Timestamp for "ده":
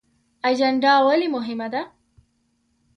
1.73-1.81